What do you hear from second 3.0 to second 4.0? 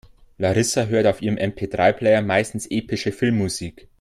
Filmmusik.